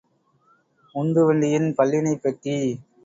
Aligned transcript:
உந்துவண்டியின் 0.95 1.69
பல்லிணைப் 1.77 2.21
பெட்டி. 2.21 2.57